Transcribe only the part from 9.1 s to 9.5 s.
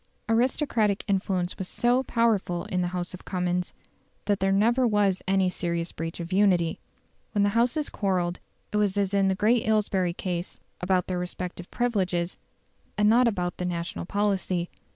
in the